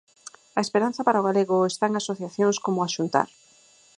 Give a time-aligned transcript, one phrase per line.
[0.57, 3.27] A esperanza para o galego está en asociacións como Axuntar.